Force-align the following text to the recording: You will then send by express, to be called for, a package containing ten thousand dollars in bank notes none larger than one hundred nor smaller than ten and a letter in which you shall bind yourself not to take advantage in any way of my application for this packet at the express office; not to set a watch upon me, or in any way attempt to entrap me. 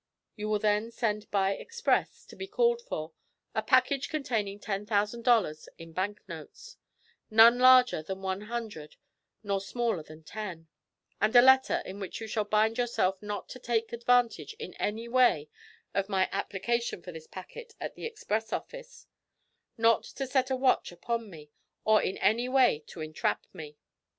You 0.35 0.49
will 0.49 0.57
then 0.57 0.89
send 0.89 1.29
by 1.29 1.51
express, 1.53 2.25
to 2.25 2.35
be 2.35 2.47
called 2.47 2.81
for, 2.81 3.13
a 3.53 3.61
package 3.61 4.09
containing 4.09 4.59
ten 4.59 4.83
thousand 4.87 5.21
dollars 5.23 5.69
in 5.77 5.93
bank 5.93 6.27
notes 6.27 6.77
none 7.29 7.59
larger 7.59 8.01
than 8.01 8.23
one 8.23 8.41
hundred 8.41 8.95
nor 9.43 9.61
smaller 9.61 10.01
than 10.01 10.23
ten 10.23 10.67
and 11.21 11.35
a 11.35 11.41
letter 11.43 11.83
in 11.85 11.99
which 11.99 12.19
you 12.19 12.25
shall 12.25 12.45
bind 12.45 12.79
yourself 12.79 13.21
not 13.21 13.47
to 13.49 13.59
take 13.59 13.93
advantage 13.93 14.55
in 14.57 14.73
any 14.79 15.07
way 15.07 15.49
of 15.93 16.09
my 16.09 16.27
application 16.31 17.03
for 17.03 17.11
this 17.11 17.27
packet 17.27 17.75
at 17.79 17.93
the 17.93 18.05
express 18.07 18.51
office; 18.51 19.05
not 19.77 20.03
to 20.03 20.25
set 20.25 20.49
a 20.49 20.55
watch 20.55 20.91
upon 20.91 21.29
me, 21.29 21.51
or 21.85 22.01
in 22.01 22.17
any 22.17 22.49
way 22.49 22.77
attempt 22.77 22.89
to 22.89 23.01
entrap 23.01 23.45
me. 23.53 23.77